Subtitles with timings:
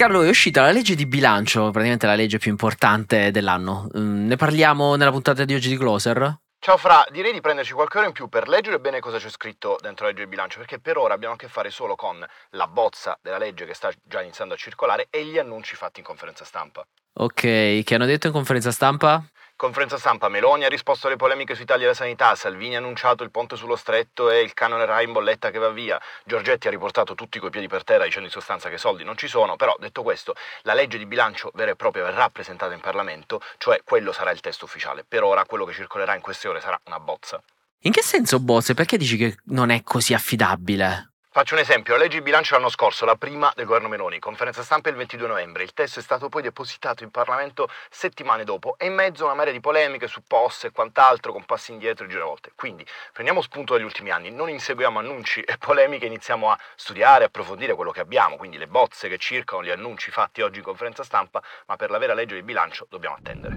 [0.00, 3.86] Carlo, è uscita la legge di bilancio, praticamente la legge più importante dell'anno.
[3.98, 6.38] Mm, ne parliamo nella puntata di oggi di Closer?
[6.58, 9.76] Ciao Fra, direi di prenderci qualche ora in più per leggere bene cosa c'è scritto
[9.82, 12.66] dentro la legge di bilancio, perché per ora abbiamo a che fare solo con la
[12.66, 16.46] bozza della legge che sta già iniziando a circolare e gli annunci fatti in conferenza
[16.46, 16.82] stampa.
[17.18, 19.22] Ok, che hanno detto in conferenza stampa?
[19.60, 23.30] Conferenza stampa, Meloni ha risposto alle polemiche sui tagli alla sanità, Salvini ha annunciato il
[23.30, 27.14] ponte sullo stretto e il canone Rai in bolletta che va via, Giorgetti ha riportato
[27.14, 30.02] tutti coi piedi per terra dicendo in sostanza che soldi non ci sono, però detto
[30.02, 34.30] questo, la legge di bilancio vera e propria verrà presentata in Parlamento, cioè quello sarà
[34.30, 35.04] il testo ufficiale.
[35.06, 37.38] Per ora quello che circolerà in queste ore sarà una bozza.
[37.80, 38.72] In che senso bozze?
[38.72, 41.09] Perché dici che non è così affidabile?
[41.32, 44.64] Faccio un esempio, la legge di bilancio l'anno scorso, la prima del governo Meloni, conferenza
[44.64, 48.86] stampa il 22 novembre, il testo è stato poi depositato in Parlamento settimane dopo e
[48.86, 52.08] in mezzo a una marea di polemiche su posse e quant'altro con passi indietro e
[52.08, 52.50] giravolte.
[52.56, 57.76] Quindi prendiamo spunto dagli ultimi anni, non inseguiamo annunci e polemiche, iniziamo a studiare, approfondire
[57.76, 61.40] quello che abbiamo, quindi le bozze che circolano, gli annunci fatti oggi in conferenza stampa,
[61.66, 63.56] ma per la vera legge di bilancio dobbiamo attendere.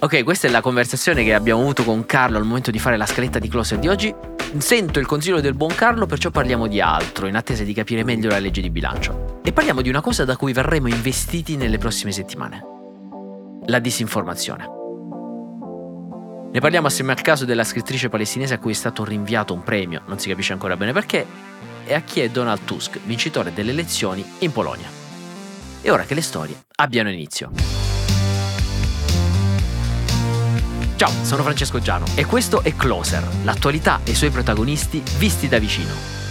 [0.00, 3.04] Ok, questa è la conversazione che abbiamo avuto con Carlo al momento di fare la
[3.04, 4.35] scaletta di closer di oggi.
[4.58, 8.30] Sento il consiglio del buon Carlo, perciò parliamo di altro, in attesa di capire meglio
[8.30, 9.40] la legge di bilancio.
[9.42, 12.62] E parliamo di una cosa da cui verremo investiti nelle prossime settimane.
[13.66, 14.68] La disinformazione.
[16.52, 20.02] Ne parliamo assieme al caso della scrittrice palestinese a cui è stato rinviato un premio,
[20.06, 21.26] non si capisce ancora bene perché,
[21.84, 24.88] e a chi è Donald Tusk, vincitore delle elezioni in Polonia.
[25.82, 27.85] E ora che le storie abbiano inizio.
[30.96, 35.58] Ciao, sono Francesco Giano e questo è Closer, l'attualità e i suoi protagonisti visti da
[35.58, 36.25] vicino.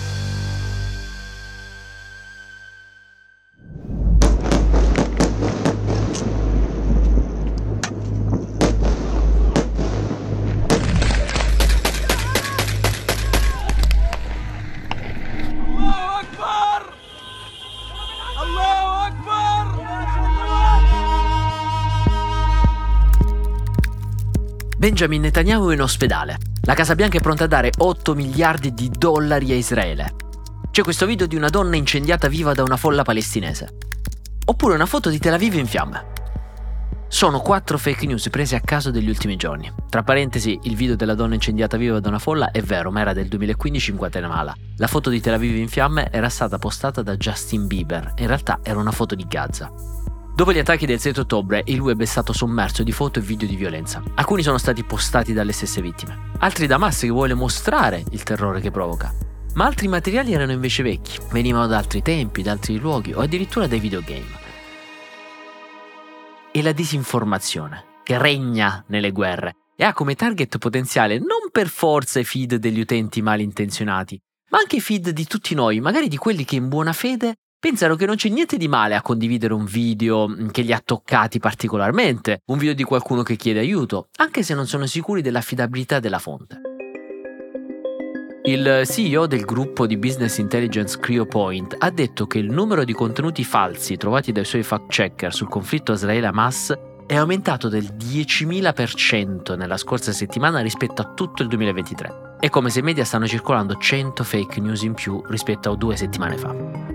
[24.85, 26.37] Benjamin Netanyahu in ospedale.
[26.61, 30.13] La Casa Bianca è pronta a dare 8 miliardi di dollari a Israele.
[30.69, 33.77] C'è questo video di una donna incendiata viva da una folla palestinese.
[34.45, 36.05] Oppure una foto di Tel Aviv in fiamme.
[37.07, 39.73] Sono quattro fake news prese a caso degli ultimi giorni.
[39.89, 43.13] Tra parentesi, il video della donna incendiata viva da una folla è vero, ma era
[43.13, 44.55] del 2015 in Guatemala.
[44.77, 48.59] La foto di Tel Aviv in fiamme era stata postata da Justin Bieber, in realtà
[48.61, 49.71] era una foto di Gaza.
[50.35, 53.47] Dopo gli attacchi del 7 ottobre, il web è stato sommerso di foto e video
[53.47, 54.03] di violenza.
[54.15, 58.59] Alcuni sono stati postati dalle stesse vittime, altri da Hamas che vuole mostrare il terrore
[58.59, 59.13] che provoca.
[59.53, 63.65] Ma altri materiali erano invece vecchi, venivano da altri tempi, da altri luoghi o addirittura
[63.65, 64.43] dai videogame.
[66.51, 72.19] E la disinformazione, che regna nelle guerre, e ha come target potenziale non per forza
[72.19, 74.19] i feed degli utenti malintenzionati,
[74.49, 77.35] ma anche i feed di tutti noi, magari di quelli che in buona fede
[77.65, 80.79] pensano che non c'è niente di male a condividere un video mm, che li ha
[80.85, 85.99] toccati particolarmente, un video di qualcuno che chiede aiuto, anche se non sono sicuri dell'affidabilità
[85.99, 86.61] della fonte.
[88.43, 93.43] Il CEO del gruppo di business intelligence CryoPoint ha detto che il numero di contenuti
[93.43, 96.71] falsi trovati dai suoi fact-checker sul conflitto Israele-Hamas
[97.07, 102.35] è aumentato del 10.000% nella scorsa settimana rispetto a tutto il 2023.
[102.41, 105.95] È come se in media stanno circolando 100 fake news in più rispetto a due
[105.95, 106.94] settimane fa.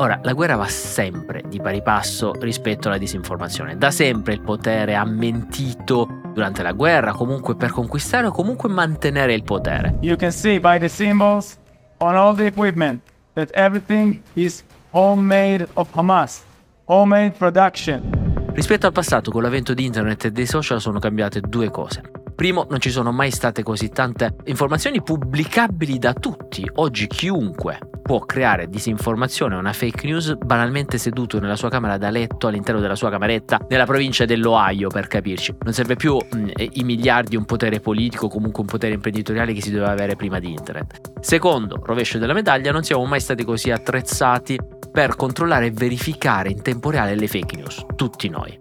[0.00, 3.76] Ora, la guerra va sempre di pari passo rispetto alla disinformazione.
[3.76, 9.34] Da sempre il potere ha mentito durante la guerra, comunque per conquistare o comunque mantenere
[9.34, 9.98] il potere.
[10.00, 11.58] You can see by the symbols
[11.98, 13.02] on all the equipment
[13.34, 16.44] that everything is homemade of Hamas.
[16.86, 18.52] Homemade production.
[18.54, 22.00] Rispetto al passato, con l'avvento di internet e dei social sono cambiate due cose.
[22.34, 26.66] Primo, non ci sono mai state così tante informazioni pubblicabili da tutti.
[26.76, 32.48] Oggi chiunque può creare disinformazione, una fake news banalmente seduto nella sua camera da letto
[32.48, 35.54] all'interno della sua cameretta nella provincia dell'Ohio per capirci.
[35.62, 39.70] Non serve più mh, i miliardi, un potere politico, comunque un potere imprenditoriale che si
[39.70, 41.20] doveva avere prima di internet.
[41.20, 44.58] Secondo, rovescio della medaglia, non siamo mai stati così attrezzati
[44.90, 48.56] per controllare e verificare in tempo reale le fake news, tutti noi.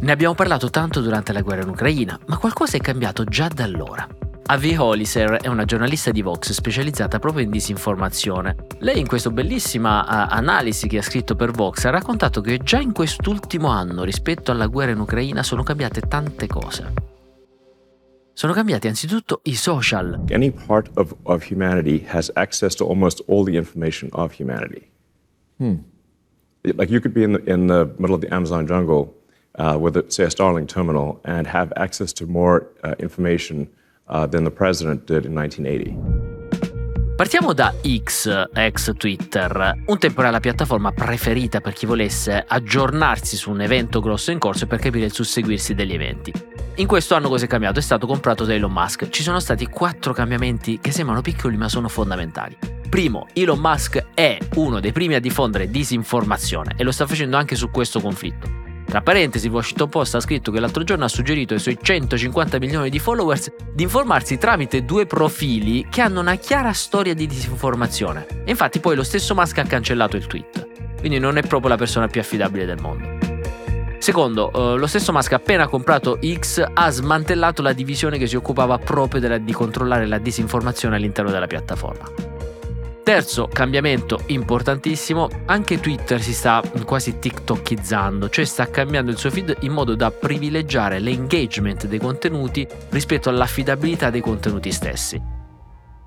[0.00, 3.64] Ne abbiamo parlato tanto durante la guerra in Ucraina, ma qualcosa è cambiato già da
[3.64, 4.06] allora.
[4.50, 8.56] Avi Holiser è una giornalista di Vox specializzata proprio in disinformazione.
[8.78, 12.80] Lei in questa bellissima uh, analisi che ha scritto per Vox ha raccontato che già
[12.80, 16.92] in quest'ultimo anno rispetto alla guerra in Ucraina sono cambiate tante cose.
[18.32, 20.24] Sono cambiati anzitutto i social.
[20.30, 24.88] Any part of, of humanity has access to almost all the information of humanity.
[25.58, 25.74] Hmm.
[26.62, 29.14] Like you could be in the, in the middle of the Amazon jungle
[29.56, 33.68] uh, with, a, say, a Starlink terminal and have access to more uh, information
[34.08, 36.28] uh, than the president did in 1980.
[37.18, 39.82] Partiamo da X, ex Twitter.
[39.86, 44.38] Un tempo era la piattaforma preferita per chi volesse aggiornarsi su un evento grosso in
[44.38, 46.32] corso e per capire il susseguirsi degli eventi.
[46.76, 47.80] In questo anno cosa è cambiato?
[47.80, 49.08] È stato comprato da Elon Musk.
[49.08, 52.56] Ci sono stati quattro cambiamenti che sembrano piccoli ma sono fondamentali.
[52.88, 57.56] Primo, Elon Musk è uno dei primi a diffondere disinformazione e lo sta facendo anche
[57.56, 58.67] su questo conflitto.
[58.88, 62.88] Tra parentesi, Washington Post ha scritto che l'altro giorno ha suggerito ai suoi 150 milioni
[62.88, 68.26] di followers di informarsi tramite due profili che hanno una chiara storia di disinformazione.
[68.46, 70.68] E infatti poi lo stesso Musk ha cancellato il tweet.
[71.00, 73.18] Quindi non è proprio la persona più affidabile del mondo.
[73.98, 78.78] Secondo, eh, lo stesso Musk appena comprato X ha smantellato la divisione che si occupava
[78.78, 82.27] proprio della, di controllare la disinformazione all'interno della piattaforma.
[83.08, 89.56] Terzo cambiamento importantissimo, anche Twitter si sta quasi tiktokizzando, cioè sta cambiando il suo feed
[89.60, 95.18] in modo da privilegiare l'engagement dei contenuti rispetto all'affidabilità dei contenuti stessi.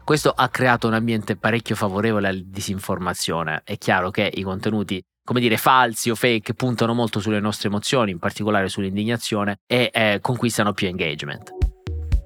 [0.04, 3.64] Questo ha creato un ambiente parecchio favorevole alla disinformazione.
[3.64, 8.12] È chiaro che i contenuti, come dire, falsi o fake puntano molto sulle nostre emozioni,
[8.12, 11.50] in particolare sull'indignazione, e eh, conquistano più engagement.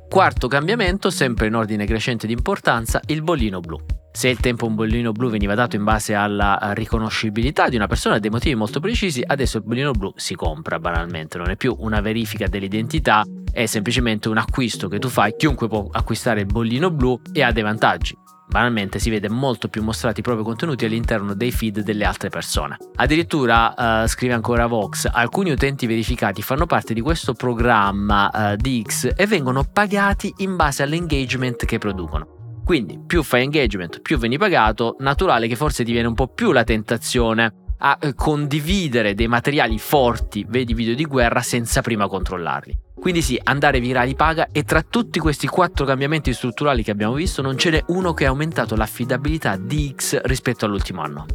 [0.10, 3.95] Quarto cambiamento, sempre in ordine crescente di importanza, il bollino blu.
[4.16, 8.18] Se il tempo un bollino blu veniva dato in base alla riconoscibilità di una persona
[8.18, 12.00] dei motivi molto precisi, adesso il bollino blu si compra banalmente, non è più una
[12.00, 17.20] verifica dell'identità, è semplicemente un acquisto che tu fai, chiunque può acquistare il bollino blu
[17.34, 18.18] e ha dei vantaggi.
[18.48, 22.78] Banalmente si vede molto più mostrati i propri contenuti all'interno dei feed delle altre persone.
[22.96, 23.74] Addirittura,
[24.04, 29.12] uh, scrive ancora Vox, alcuni utenti verificati fanno parte di questo programma uh, di X
[29.14, 32.35] e vengono pagati in base all'engagement che producono.
[32.66, 36.52] Quindi più fai engagement, più vieni pagato, naturale che forse ti viene un po' più
[36.52, 42.76] la tentazione a eh, condividere dei materiali forti, vedi video di guerra, senza prima controllarli.
[42.96, 47.44] Quindi sì, andare virali paga e tra tutti questi quattro cambiamenti strutturali che abbiamo visto
[47.44, 51.26] non ce n'è uno che ha aumentato l'affidabilità di X rispetto all'ultimo anno.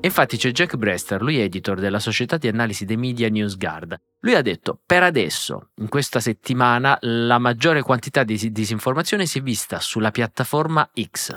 [0.00, 3.96] Infatti c'è Jack Brester, lui editor della società di analisi dei media NewsGuard.
[4.26, 9.40] Lui ha detto, per adesso, in questa settimana, la maggiore quantità di disinformazione si è
[9.40, 11.36] vista sulla piattaforma X.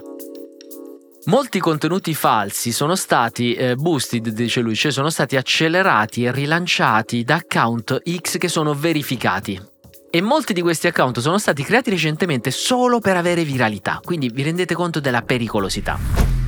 [1.26, 7.24] Molti contenuti falsi sono stati eh, boosted, dice lui, cioè sono stati accelerati e rilanciati
[7.24, 9.62] da account X che sono verificati.
[10.10, 14.42] E molti di questi account sono stati creati recentemente solo per avere viralità, quindi vi
[14.42, 16.39] rendete conto della pericolosità.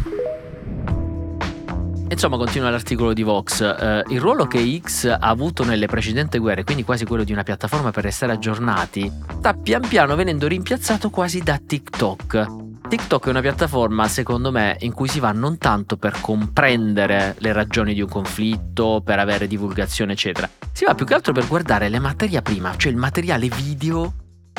[2.11, 3.61] Insomma, continua l'articolo di Vox.
[3.61, 7.43] Eh, il ruolo che X ha avuto nelle precedenti guerre, quindi quasi quello di una
[7.43, 12.69] piattaforma per restare aggiornati, sta pian piano venendo rimpiazzato quasi da TikTok.
[12.89, 17.53] TikTok è una piattaforma, secondo me, in cui si va non tanto per comprendere le
[17.53, 20.49] ragioni di un conflitto, per avere divulgazione, eccetera.
[20.73, 24.13] Si va più che altro per guardare le materie prima, cioè il materiale video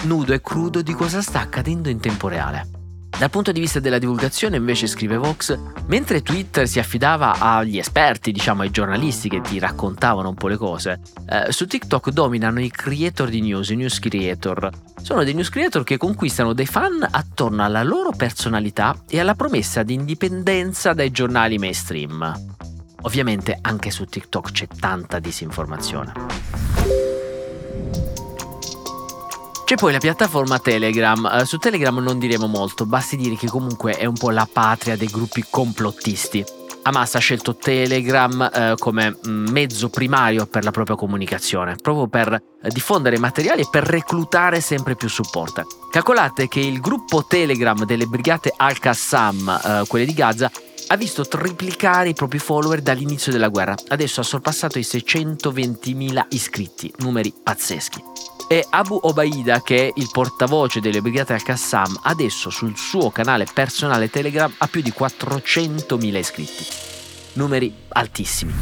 [0.05, 2.82] nudo e crudo di cosa sta accadendo in tempo reale.
[3.19, 5.57] Dal punto di vista della divulgazione, invece, scrive Vox,
[5.87, 10.57] mentre Twitter si affidava agli esperti, diciamo ai giornalisti che ti raccontavano un po' le
[10.57, 14.71] cose, eh, su TikTok dominano i creator di news, i news creator.
[15.01, 19.85] Sono dei news creator che conquistano dei fan attorno alla loro personalità e alla promessa
[19.85, 22.33] di indipendenza dai giornali mainstream.
[23.03, 26.62] Ovviamente anche su TikTok c'è tanta disinformazione.
[29.73, 31.31] C'è poi la piattaforma Telegram.
[31.33, 34.99] Uh, su Telegram non diremo molto, basti dire che comunque è un po' la patria
[34.99, 36.45] dei gruppi complottisti.
[36.83, 42.35] Hamas ha scelto Telegram eh, come mm, mezzo primario per la propria comunicazione, proprio per
[42.35, 45.65] eh, diffondere materiali e per reclutare sempre più supporter.
[45.91, 50.51] Calcolate che il gruppo Telegram delle brigate Al-Qassam, eh, quelle di Gaza,
[50.89, 53.75] ha visto triplicare i propri follower dall'inizio della guerra.
[53.89, 58.32] Adesso ha sorpassato i 620.000 iscritti, numeri pazzeschi.
[58.49, 64.11] E Abu Obaida, che è il portavoce delle brigate al-Qassam, adesso sul suo canale personale
[64.11, 66.67] Telegram ha più di 400.000 iscritti.
[67.35, 68.53] Numeri altissimi.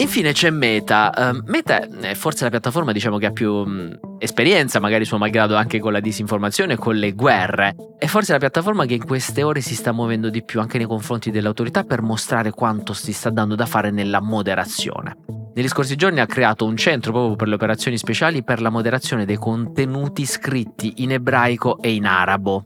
[0.00, 1.12] Infine c'è Meta.
[1.14, 5.56] Uh, Meta è forse la piattaforma diciamo, che ha più um, esperienza, magari suo malgrado
[5.56, 7.74] anche con la disinformazione e con le guerre.
[7.98, 10.86] È forse la piattaforma che in queste ore si sta muovendo di più anche nei
[10.86, 15.39] confronti dell'autorità per mostrare quanto si sta dando da fare nella moderazione.
[15.52, 19.24] Negli scorsi giorni ha creato un centro proprio per le operazioni speciali per la moderazione
[19.24, 22.62] dei contenuti scritti in ebraico e in arabo.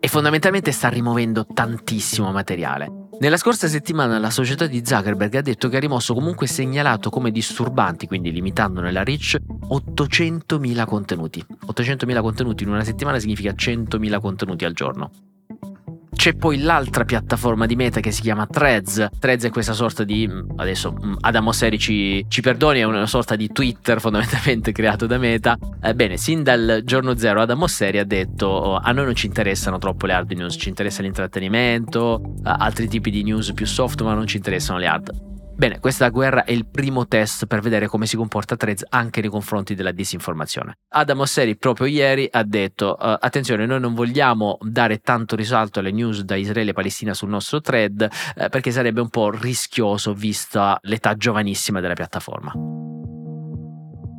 [0.00, 3.02] E fondamentalmente sta rimuovendo tantissimo materiale.
[3.20, 7.30] Nella scorsa settimana la società di Zuckerberg ha detto che ha rimosso comunque segnalato come
[7.30, 9.38] disturbanti, quindi limitandone la reach,
[9.68, 11.44] 800.000 contenuti.
[11.66, 15.10] 800.000 contenuti in una settimana significa 100.000 contenuti al giorno.
[16.14, 19.08] C'è poi l'altra piattaforma di Meta che si chiama Threads.
[19.18, 20.26] Threads è questa sorta di.
[20.26, 25.06] Mm, adesso mm, Adam Osseri ci, ci perdoni, è una sorta di Twitter fondamentalmente creato
[25.06, 25.56] da Meta.
[25.82, 29.78] Ebbene, sin dal giorno zero Adam Osseri ha detto: oh, a noi non ci interessano
[29.78, 34.26] troppo le hard news, ci interessa l'intrattenimento, altri tipi di news più soft, ma non
[34.26, 35.32] ci interessano le hard.
[35.56, 39.30] Bene, questa guerra è il primo test per vedere come si comporta Threads anche nei
[39.30, 40.78] confronti della disinformazione.
[40.88, 45.92] Adam Osseri proprio ieri ha detto uh, attenzione, noi non vogliamo dare tanto risalto alle
[45.92, 50.76] news da Israele e Palestina sul nostro thread uh, perché sarebbe un po' rischioso vista
[50.82, 52.52] l'età giovanissima della piattaforma.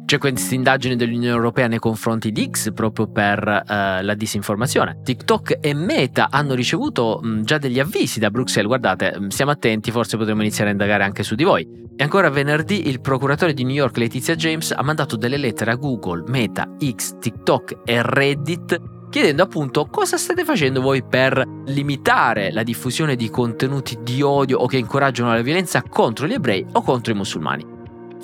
[0.05, 5.00] C'è questa indagine dell'Unione Europea nei confronti di X proprio per uh, la disinformazione.
[5.03, 10.15] TikTok e Meta hanno ricevuto mh, già degli avvisi da Bruxelles, guardate, stiamo attenti, forse
[10.15, 11.67] potremmo iniziare a indagare anche su di voi.
[11.95, 15.75] E ancora venerdì il procuratore di New York Letizia James ha mandato delle lettere a
[15.75, 22.63] Google, Meta, X, TikTok e Reddit chiedendo appunto cosa state facendo voi per limitare la
[22.63, 27.13] diffusione di contenuti di odio o che incoraggiano la violenza contro gli ebrei o contro
[27.13, 27.75] i musulmani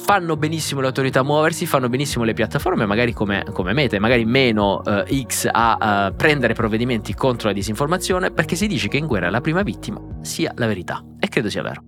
[0.01, 4.25] fanno benissimo le autorità a muoversi, fanno benissimo le piattaforme, magari come, come mete, magari
[4.25, 9.05] meno uh, X a uh, prendere provvedimenti contro la disinformazione, perché si dice che in
[9.05, 11.03] guerra la prima vittima sia la verità.
[11.20, 11.84] E credo sia vero.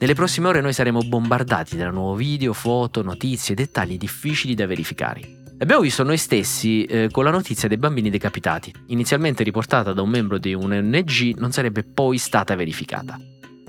[0.00, 5.20] Nelle prossime ore noi saremo bombardati da nuovi video, foto, notizie, dettagli difficili da verificare.
[5.60, 10.10] Abbiamo visto noi stessi eh, con la notizia dei bambini decapitati, inizialmente riportata da un
[10.10, 13.18] membro di un ONG, non sarebbe poi stata verificata.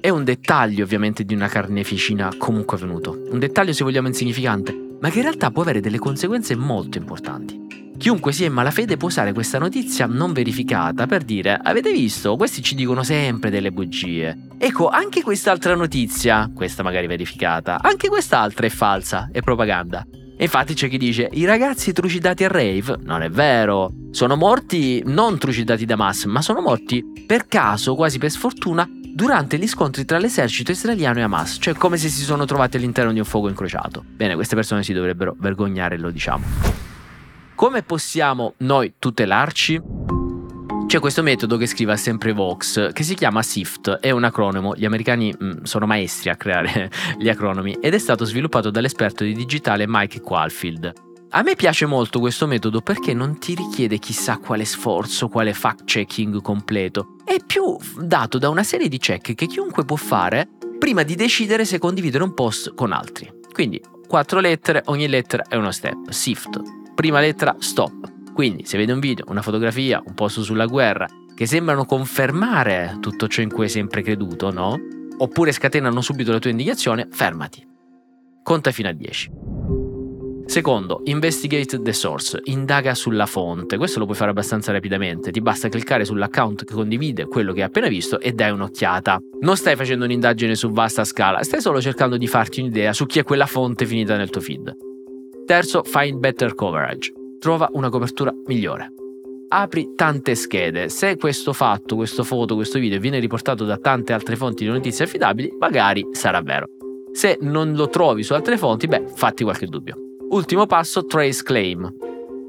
[0.02, 5.10] È un dettaglio ovviamente di una carneficina comunque avvenuto, un dettaglio se vogliamo insignificante, ma
[5.10, 7.68] che in realtà può avere delle conseguenze molto importanti.
[7.98, 12.64] Chiunque sia in malafede può usare questa notizia non verificata per dire avete visto, questi
[12.64, 14.48] ci dicono sempre delle bugie.
[14.58, 20.08] Ecco, anche quest'altra notizia, questa magari verificata, anche quest'altra è falsa, è propaganda.
[20.38, 25.04] E infatti c'è chi dice i ragazzi trucidati a rave, non è vero, sono morti
[25.06, 30.06] non trucidati da Hamas, ma sono morti per caso, quasi per sfortuna, durante gli scontri
[30.06, 33.50] tra l'esercito israeliano e Hamas, cioè come se si sono trovati all'interno di un fuoco
[33.50, 34.04] incrociato.
[34.06, 36.46] Bene, queste persone si dovrebbero vergognare, lo diciamo.
[37.56, 39.82] Come possiamo noi tutelarci?
[40.88, 44.86] C'è questo metodo che scrive sempre Vox, che si chiama SIFT, è un acronimo, gli
[44.86, 46.90] americani mh, mm, sono maestri a creare
[47.20, 51.09] gli acronimi, ed è stato sviluppato dall'esperto di digitale Mike Qualfield.
[51.32, 56.42] A me piace molto questo metodo perché non ti richiede chissà quale sforzo, quale fact-checking
[56.42, 57.18] completo.
[57.24, 61.66] È più dato da una serie di check che chiunque può fare prima di decidere
[61.66, 63.32] se condividere un post con altri.
[63.54, 66.10] Quindi, quattro lettere, ogni lettera è uno step.
[66.10, 66.62] Shift.
[66.96, 68.34] Prima lettera, stop.
[68.34, 71.06] Quindi, se vedi un video, una fotografia, un post sulla guerra,
[71.36, 74.80] che sembrano confermare tutto ciò in cui hai sempre creduto, no?
[75.20, 77.64] Oppure scatenano subito la tua indicazione, fermati.
[78.42, 79.89] Conta fino a 10.
[80.50, 83.78] Secondo, investigate the source, indaga sulla fonte.
[83.78, 85.30] Questo lo puoi fare abbastanza rapidamente.
[85.30, 89.20] Ti basta cliccare sull'account che condivide quello che hai appena visto e dai un'occhiata.
[89.42, 93.20] Non stai facendo un'indagine su vasta scala, stai solo cercando di farti un'idea su chi
[93.20, 94.76] è quella fonte finita nel tuo feed.
[95.46, 97.14] Terzo, find better coverage.
[97.38, 98.92] Trova una copertura migliore.
[99.50, 100.90] Apri tante schede.
[100.90, 105.06] Se questo fatto, questo foto, questo video viene riportato da tante altre fonti di notizie
[105.06, 106.70] affidabili, magari sarà vero.
[107.12, 110.09] Se non lo trovi su altre fonti, beh, fatti qualche dubbio.
[110.32, 111.92] Ultimo passo, trace claim.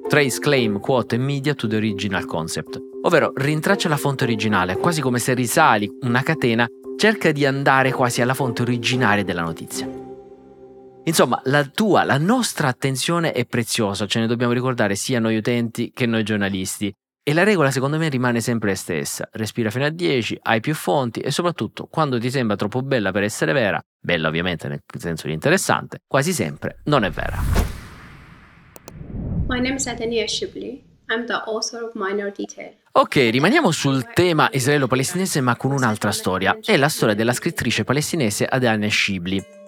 [0.07, 5.19] Trace claim quote media to the original concept, ovvero rintraccia la fonte originale, quasi come
[5.19, 6.69] se risali una catena,
[6.99, 9.89] cerca di andare quasi alla fonte originale della notizia.
[11.05, 15.91] Insomma, la tua, la nostra attenzione è preziosa, ce ne dobbiamo ricordare sia noi utenti
[15.95, 16.95] che noi giornalisti.
[17.31, 19.29] E la regola secondo me rimane sempre la stessa.
[19.31, 23.23] Respira fino a 10, hai più fonti e soprattutto quando ti sembra troppo bella per
[23.23, 27.39] essere vera, bella ovviamente nel senso di interessante, quasi sempre non è vera.
[29.47, 30.83] My name is Adenia Shibli.
[31.07, 32.75] I'm the author of Minor Detail.
[32.91, 36.59] Ok, rimaniamo sul tema israelo-palestinese ma con un'altra storia.
[36.61, 39.60] È la storia della scrittrice palestinese Adania Shibli.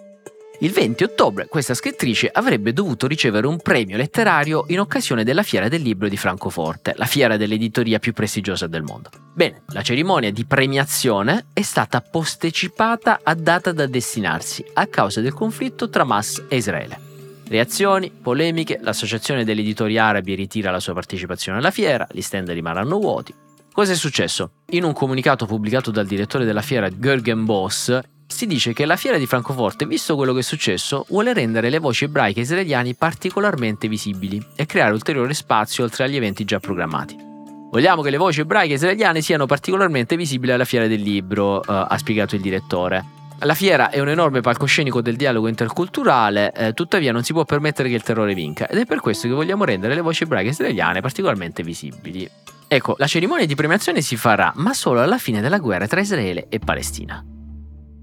[0.62, 5.66] Il 20 ottobre questa scrittrice avrebbe dovuto ricevere un premio letterario in occasione della Fiera
[5.66, 9.10] del Libro di Francoforte, la fiera dell'editoria più prestigiosa del mondo.
[9.34, 15.34] Bene, la cerimonia di premiazione è stata posticipata a data da destinarsi a causa del
[15.34, 16.96] conflitto tra Hamas e Israele.
[17.48, 23.00] Reazioni, polemiche, l'associazione degli editori arabi ritira la sua partecipazione alla fiera, gli stand rimarranno
[23.00, 23.34] vuoti.
[23.72, 24.50] Cosa è successo?
[24.72, 27.98] In un comunicato pubblicato dal direttore della fiera Görgen Boss
[28.42, 31.78] si dice che la fiera di Francoforte, visto quello che è successo, vuole rendere le
[31.78, 37.16] voci ebraiche israeliane particolarmente visibili e creare ulteriore spazio oltre agli eventi già programmati.
[37.70, 41.96] Vogliamo che le voci ebraiche israeliane siano particolarmente visibili alla fiera del libro, uh, ha
[41.98, 43.04] spiegato il direttore.
[43.38, 47.88] La fiera è un enorme palcoscenico del dialogo interculturale, eh, tuttavia non si può permettere
[47.88, 51.00] che il terrore vinca ed è per questo che vogliamo rendere le voci ebraiche israeliane
[51.00, 52.28] particolarmente visibili.
[52.66, 56.46] Ecco, la cerimonia di premiazione si farà, ma solo alla fine della guerra tra Israele
[56.48, 57.24] e Palestina.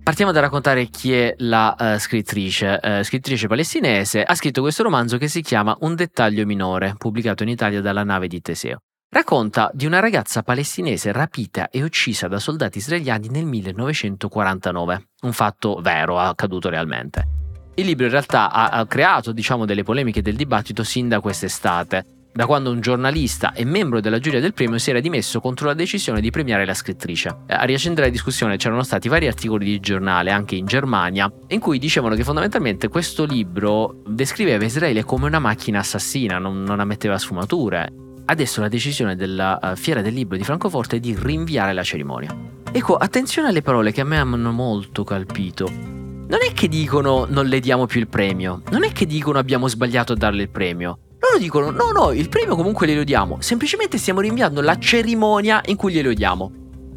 [0.10, 2.80] Partiamo da raccontare chi è la uh, scrittrice.
[2.82, 7.50] Uh, scrittrice palestinese ha scritto questo romanzo che si chiama Un dettaglio minore, pubblicato in
[7.50, 8.80] Italia dalla nave di Teseo.
[9.08, 15.80] Racconta di una ragazza palestinese rapita e uccisa da soldati israeliani nel 1949, un fatto
[15.80, 17.28] vero, accaduto realmente.
[17.76, 22.04] Il libro in realtà ha, ha creato diciamo, delle polemiche del dibattito sin da quest'estate,
[22.32, 25.74] da quando un giornalista e membro della giuria del premio si era dimesso contro la
[25.74, 27.36] decisione di premiare la scrittrice.
[27.48, 31.80] A riaccendere la discussione c'erano stati vari articoli di giornale, anche in Germania, in cui
[31.80, 38.08] dicevano che fondamentalmente questo libro descriveva Israele come una macchina assassina, non, non ammetteva sfumature
[38.30, 42.30] Adesso la decisione della uh, Fiera del Libro di Francoforte è di rinviare la cerimonia.
[42.72, 45.68] Ecco, attenzione alle parole che a me hanno molto colpito.
[45.68, 49.68] Non è che dicono non le diamo più il premio, non è che dicono abbiamo
[49.68, 51.00] sbagliato a darle il premio.
[51.30, 55.76] Loro dicono no, no, il premio comunque glielo diamo, semplicemente stiamo rinviando la cerimonia in
[55.76, 56.54] cui glielo diamo.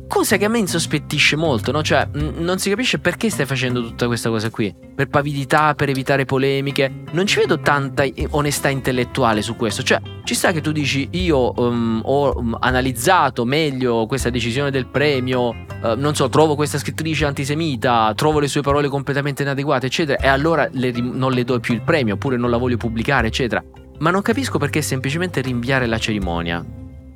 [0.08, 1.82] Cosa che a me insospettisce molto, no?
[1.82, 4.74] Cioè, mh, non si capisce perché stai facendo tutta questa cosa qui.
[4.94, 7.04] Per pavidità, per evitare polemiche.
[7.12, 9.82] Non ci vedo tanta onestà intellettuale su questo.
[9.82, 14.86] Cioè, ci sta che tu dici, io um, ho um, analizzato meglio questa decisione del
[14.86, 20.22] premio, uh, non so, trovo questa scrittrice antisemita, trovo le sue parole completamente inadeguate, eccetera,
[20.22, 23.64] e allora le, non le do più il premio, oppure non la voglio pubblicare, eccetera.
[24.02, 26.64] Ma non capisco perché semplicemente rinviare la cerimonia.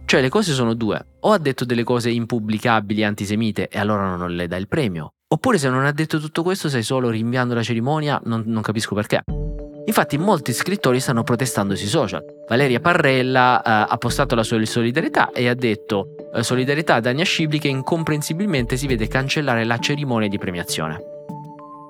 [0.05, 1.05] Cioè le cose sono due.
[1.23, 5.14] O ha detto delle cose impubblicabili antisemite e allora non le dà il premio.
[5.26, 8.95] Oppure se non ha detto tutto questo sei solo rinviando la cerimonia, non, non capisco
[8.95, 9.25] perché.
[9.85, 12.23] Infatti molti scrittori stanno protestando sui social.
[12.49, 17.25] Valeria Parrella eh, ha postato la sua solidarietà e ha detto eh, solidarietà ad Ania
[17.25, 21.15] Scibli che incomprensibilmente si vede cancellare la cerimonia di premiazione.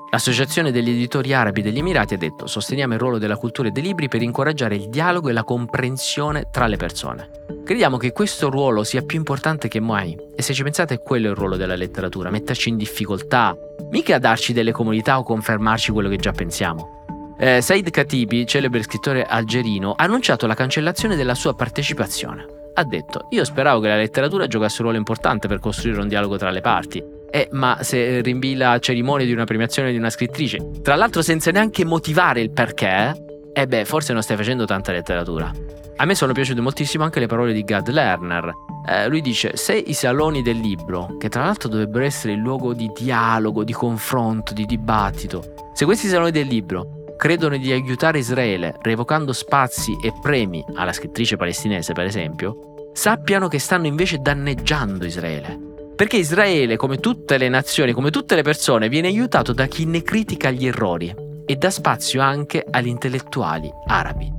[0.09, 3.83] L'Associazione degli editori arabi degli Emirati ha detto sosteniamo il ruolo della cultura e dei
[3.83, 7.31] libri per incoraggiare il dialogo e la comprensione tra le persone.
[7.65, 11.31] Crediamo che questo ruolo sia più importante che mai e se ci pensate quello è
[11.31, 13.57] il ruolo della letteratura, metterci in difficoltà,
[13.91, 17.35] mica darci delle comunità o confermarci quello che già pensiamo.
[17.39, 22.47] Eh, Said Khatibi, celebre scrittore algerino, ha annunciato la cancellazione della sua partecipazione.
[22.75, 26.37] Ha detto, io speravo che la letteratura giocasse un ruolo importante per costruire un dialogo
[26.37, 30.71] tra le parti, eh, ma se rinvii la cerimonia di una premiazione di una scrittrice,
[30.83, 33.15] tra l'altro senza neanche motivare il perché,
[33.53, 35.51] eh beh, forse non stai facendo tanta letteratura.
[35.99, 38.53] A me sono piaciute moltissimo anche le parole di Gad Lerner.
[38.87, 42.75] Eh, lui dice: Se i saloni del libro, che tra l'altro dovrebbero essere il luogo
[42.75, 48.77] di dialogo, di confronto, di dibattito, se questi saloni del libro credono di aiutare Israele
[48.83, 55.76] revocando spazi e premi alla scrittrice palestinese, per esempio, sappiano che stanno invece danneggiando Israele.
[55.97, 60.03] Perché Israele, come tutte le nazioni, come tutte le persone, viene aiutato da chi ne
[60.03, 61.13] critica gli errori
[61.47, 64.31] e dà spazio anche agli intellettuali arabi.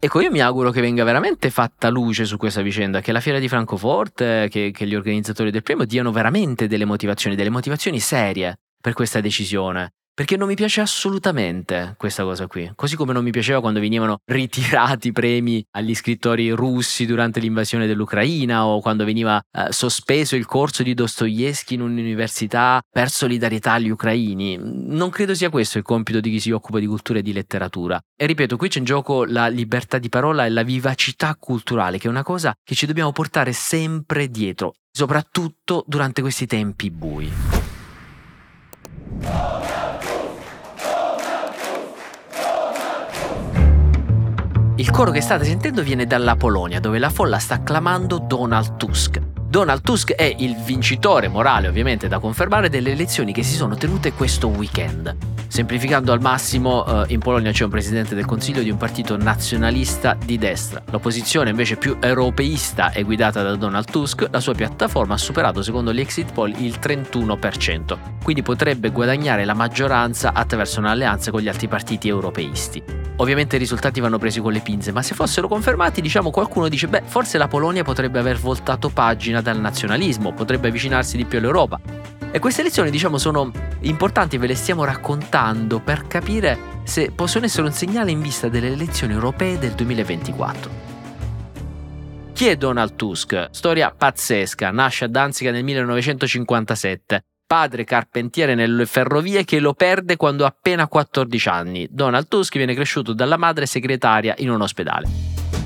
[0.00, 3.38] Ecco, io mi auguro che venga veramente fatta luce su questa vicenda, che la fiera
[3.38, 8.58] di Francoforte, che, che gli organizzatori del premio diano veramente delle motivazioni, delle motivazioni serie
[8.80, 9.92] per questa decisione.
[10.20, 12.70] Perché non mi piace assolutamente questa cosa qui.
[12.74, 18.66] Così come non mi piaceva quando venivano ritirati premi agli scrittori russi durante l'invasione dell'Ucraina
[18.66, 24.58] o quando veniva eh, sospeso il corso di Dostoevsky in un'università per solidarietà agli ucraini.
[24.60, 27.98] Non credo sia questo il compito di chi si occupa di cultura e di letteratura.
[28.14, 32.08] E ripeto, qui c'è in gioco la libertà di parola e la vivacità culturale, che
[32.08, 37.32] è una cosa che ci dobbiamo portare sempre dietro, soprattutto durante questi tempi bui.
[44.80, 49.20] Il coro che state sentendo viene dalla Polonia, dove la folla sta acclamando Donald Tusk.
[49.46, 54.14] Donald Tusk è il vincitore morale, ovviamente da confermare, delle elezioni che si sono tenute
[54.14, 55.14] questo weekend.
[55.48, 60.16] Semplificando al massimo, eh, in Polonia c'è un presidente del Consiglio di un partito nazionalista
[60.24, 60.82] di destra.
[60.88, 65.92] L'opposizione invece più europeista è guidata da Donald Tusk, la sua piattaforma ha superato secondo
[65.92, 71.68] gli exit poll il 31%, quindi potrebbe guadagnare la maggioranza attraverso un'alleanza con gli altri
[71.68, 72.99] partiti europeisti.
[73.20, 76.88] Ovviamente i risultati vanno presi con le pinze, ma se fossero confermati, diciamo qualcuno dice,
[76.88, 81.78] beh, forse la Polonia potrebbe aver voltato pagina dal nazionalismo, potrebbe avvicinarsi di più all'Europa.
[82.30, 87.66] E queste lezioni, diciamo, sono importanti, ve le stiamo raccontando per capire se possono essere
[87.66, 90.70] un segnale in vista delle elezioni europee del 2024.
[92.32, 93.48] Chi è Donald Tusk?
[93.50, 97.24] Storia pazzesca, nasce a Danzica nel 1957.
[97.50, 101.88] Padre carpentiere nelle ferrovie che lo perde quando ha appena 14 anni.
[101.90, 105.08] Donald Tusk viene cresciuto dalla madre segretaria in un ospedale.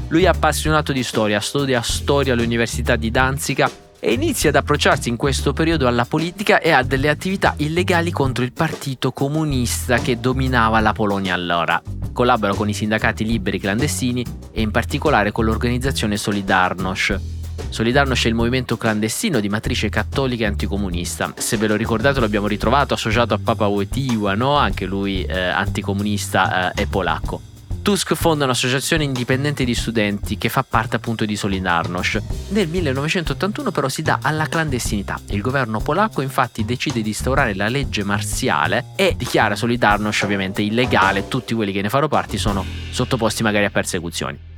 [0.08, 3.70] Lui è appassionato di storia, studia storia all'Università di Danzica
[4.00, 8.44] e inizia ad approcciarsi in questo periodo alla politica e a delle attività illegali contro
[8.44, 11.82] il partito comunista che dominava la Polonia allora.
[12.14, 17.42] Collabora con i sindacati liberi clandestini e in particolare con l'organizzazione Solidarność.
[17.68, 21.32] Solidarność è il movimento clandestino di matrice cattolica e anticomunista.
[21.36, 24.56] Se ve lo ricordate lo abbiamo ritrovato associato a Papa Wojtyła, no?
[24.56, 27.40] anche lui eh, anticomunista eh, e polacco.
[27.84, 32.22] Tusk fonda un'associazione indipendente di studenti che fa parte appunto di Solidarność.
[32.48, 35.20] Nel 1981 però si dà alla clandestinità.
[35.28, 41.28] Il governo polacco infatti decide di instaurare la legge marziale e dichiara Solidarność ovviamente illegale,
[41.28, 44.52] tutti quelli che ne fanno parte sono sottoposti magari a persecuzioni.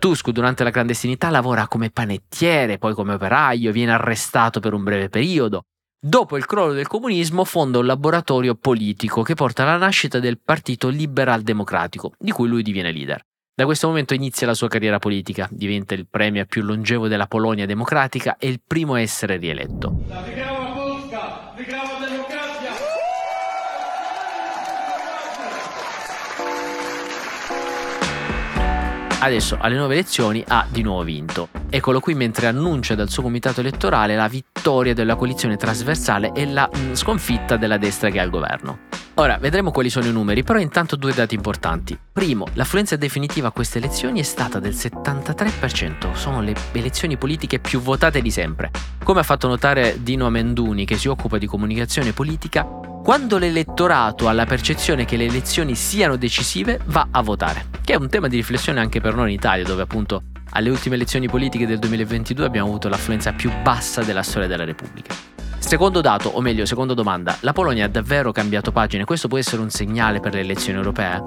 [0.00, 5.08] Tusk durante la clandestinità lavora come panettiere, poi come operaio, viene arrestato per un breve
[5.08, 5.62] periodo,
[6.02, 10.88] Dopo il crollo del comunismo fonda un laboratorio politico che porta alla nascita del Partito
[10.88, 13.20] Liberal Democratico, di cui lui diviene leader.
[13.54, 17.66] Da questo momento inizia la sua carriera politica, diventa il premier più longevo della Polonia
[17.66, 20.59] democratica e il primo a essere rieletto.
[29.22, 31.48] Adesso alle nuove elezioni ha di nuovo vinto.
[31.68, 36.68] Eccolo qui mentre annuncia dal suo comitato elettorale la vittoria della coalizione trasversale e la
[36.74, 38.88] mm, sconfitta della destra che è al governo.
[39.14, 41.98] Ora vedremo quali sono i numeri, però intanto due dati importanti.
[42.10, 47.80] Primo, l'affluenza definitiva a queste elezioni è stata del 73%, sono le elezioni politiche più
[47.80, 48.70] votate di sempre.
[49.04, 52.66] Come ha fatto notare Dino Amenduni, che si occupa di comunicazione politica,
[53.10, 57.96] quando l'elettorato ha la percezione che le elezioni siano decisive, va a votare, che è
[57.96, 61.66] un tema di riflessione anche per noi in Italia, dove appunto alle ultime elezioni politiche
[61.66, 65.12] del 2022 abbiamo avuto l'affluenza più bassa della storia della Repubblica.
[65.58, 69.04] Secondo dato, o meglio, seconda domanda, la Polonia ha davvero cambiato pagine?
[69.04, 71.20] Questo può essere un segnale per le elezioni europee?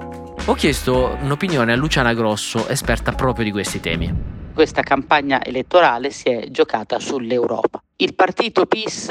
[0.46, 6.30] Ho chiesto un'opinione a Luciana Grosso, esperta proprio di questi temi questa campagna elettorale si
[6.30, 7.82] è giocata sull'Europa.
[7.96, 9.10] Il partito PIS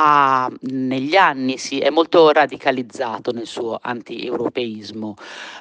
[0.00, 5.14] ha, negli anni si è molto radicalizzato nel suo anti-europeismo.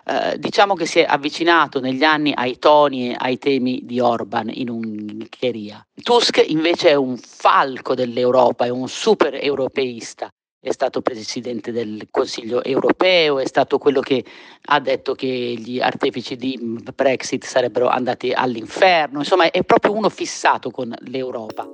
[0.05, 4.49] Eh, diciamo che si è avvicinato negli anni ai toni e ai temi di Orban
[4.53, 5.85] in Ungheria.
[6.01, 10.29] Tusk invece è un falco dell'Europa, è un super europeista
[10.61, 14.25] è stato presidente del Consiglio europeo, è stato quello che
[14.65, 16.59] ha detto che gli artefici di
[16.93, 21.65] Brexit sarebbero andati all'inferno, insomma è proprio uno fissato con l'Europa.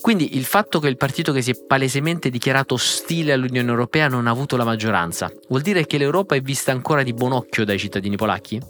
[0.00, 4.26] Quindi il fatto che il partito che si è palesemente dichiarato ostile all'Unione Europea non
[4.26, 7.78] ha avuto la maggioranza, vuol dire che l'Europa è vista ancora di buon occhio dai
[7.78, 8.60] cittadini polacchi?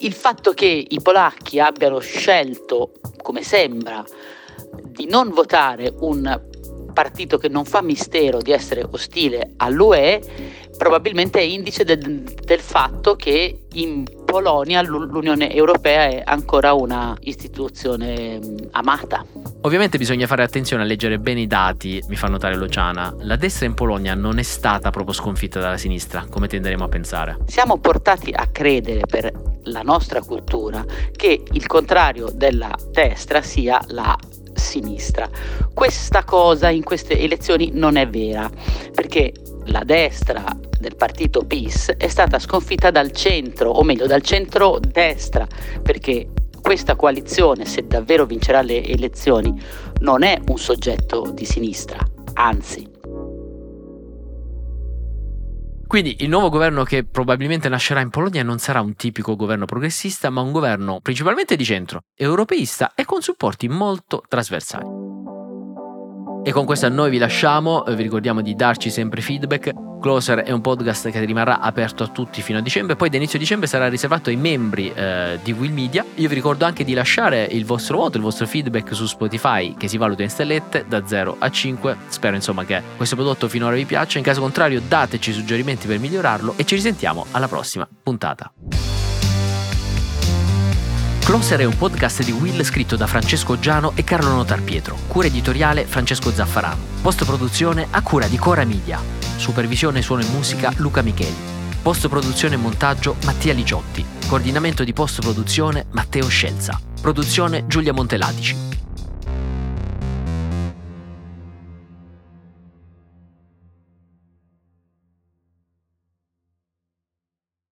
[0.00, 2.90] Il fatto che i polacchi abbiano scelto,
[3.22, 4.04] come sembra,
[4.82, 6.42] di non votare un
[6.92, 10.20] partito che non fa mistero di essere ostile all'UE
[10.76, 18.40] probabilmente è indice del, del fatto che in Polonia l'Unione Europea è ancora una istituzione
[18.72, 19.24] amata.
[19.60, 23.14] Ovviamente bisogna fare attenzione a leggere bene i dati, mi fa notare Luciana.
[23.20, 27.36] La destra in Polonia non è stata proprio sconfitta dalla sinistra, come tenderemo a pensare.
[27.46, 29.30] Siamo portati a credere per
[29.66, 34.18] la nostra cultura che il contrario della destra sia la
[34.52, 35.28] sinistra.
[35.72, 38.50] Questa cosa in queste elezioni non è vera,
[38.92, 39.32] perché
[39.66, 40.44] la destra
[40.84, 45.46] del partito PIS è stata sconfitta dal centro, o meglio dal centro-destra,
[45.82, 46.28] perché
[46.60, 49.58] questa coalizione, se davvero vincerà le elezioni,
[50.00, 51.98] non è un soggetto di sinistra,
[52.34, 52.92] anzi
[55.86, 60.28] quindi il nuovo governo che probabilmente nascerà in Polonia non sarà un tipico governo progressista,
[60.28, 65.43] ma un governo principalmente di centro, europeista e con supporti molto trasversali.
[66.46, 70.60] E con questo noi vi lasciamo, vi ricordiamo di darci sempre feedback Closer è un
[70.60, 74.28] podcast che rimarrà aperto a tutti fino a dicembre, poi da inizio dicembre sarà riservato
[74.28, 76.04] ai membri eh, di Will Media.
[76.16, 79.88] Io vi ricordo anche di lasciare il vostro voto, il vostro feedback su Spotify che
[79.88, 81.96] si valuta in stellette da 0 a 5.
[82.08, 86.52] Spero insomma che questo prodotto finora vi piaccia, in caso contrario dateci suggerimenti per migliorarlo
[86.58, 88.52] e ci risentiamo alla prossima puntata.
[91.34, 95.26] Closer è un podcast di Will scritto da Francesco Giano e Carlo Notar Pietro, cura
[95.26, 99.00] editoriale Francesco Zaffarano, post produzione a cura di Cora Media.
[99.34, 101.34] Supervisione suono e musica Luca Micheli.
[101.82, 104.06] Post produzione e montaggio Mattia Ligiotti.
[104.28, 106.80] Coordinamento di post produzione Matteo Scelza.
[107.00, 108.83] Produzione Giulia Monteladici.